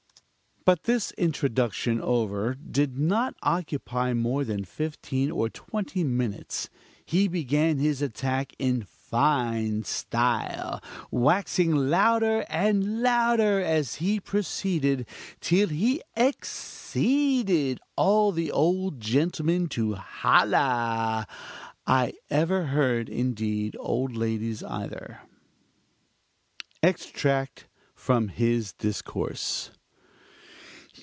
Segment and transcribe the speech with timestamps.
[0.63, 6.69] But this introduction over which did not occupy more than fifteen or twenty minutes
[7.03, 10.79] he began his attack in fine style,
[11.09, 15.07] waxing louder and louder as he proceeded,
[15.39, 21.25] till he exceeded all the old gentlemen to "holler"
[21.87, 25.21] I ever heard, and indeed old ladies either.
[26.83, 27.65] EXTRACT
[27.95, 29.71] FROM HIS DISCOURSE